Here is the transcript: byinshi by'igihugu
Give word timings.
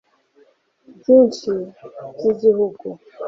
byinshi 0.97 1.51
by'igihugu 2.15 2.87